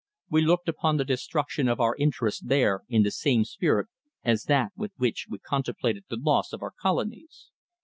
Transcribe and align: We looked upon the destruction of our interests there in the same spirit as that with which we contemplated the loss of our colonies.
We 0.31 0.41
looked 0.41 0.67
upon 0.67 0.97
the 0.97 1.05
destruction 1.05 1.67
of 1.67 1.79
our 1.79 1.95
interests 1.95 2.41
there 2.41 2.81
in 2.89 3.03
the 3.03 3.11
same 3.11 3.45
spirit 3.45 3.87
as 4.23 4.45
that 4.45 4.71
with 4.75 4.93
which 4.97 5.27
we 5.29 5.37
contemplated 5.37 6.05
the 6.09 6.17
loss 6.19 6.53
of 6.53 6.63
our 6.63 6.73
colonies. 6.81 7.51